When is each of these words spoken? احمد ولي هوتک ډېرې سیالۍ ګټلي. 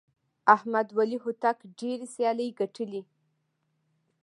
احمد 0.55 0.87
ولي 0.97 1.17
هوتک 1.23 1.57
ډېرې 1.79 2.05
سیالۍ 2.15 2.49
ګټلي. 2.59 3.01